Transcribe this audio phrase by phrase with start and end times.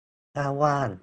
[0.35, 0.91] ถ้าว่าง